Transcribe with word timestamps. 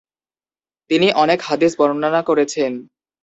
তিনি 0.91 1.07
অনেক 1.23 1.39
হাদিস 1.41 1.71
বর্ণনা 1.79 2.21
করেছেন। 2.21 2.71